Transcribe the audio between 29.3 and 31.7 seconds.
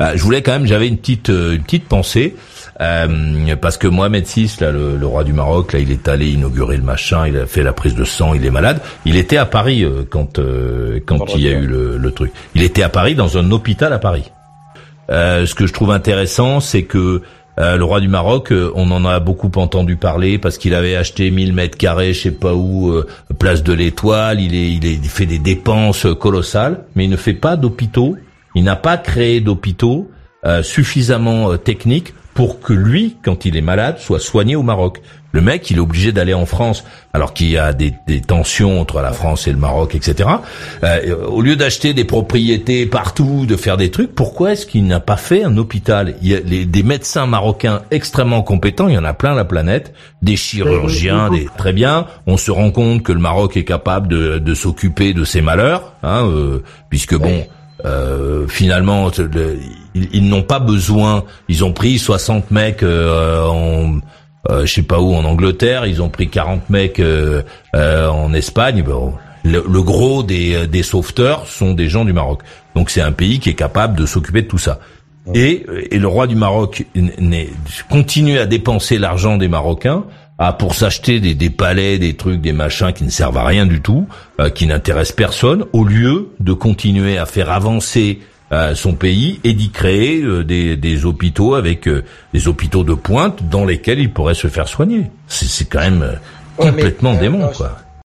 d'hôpitaux suffisamment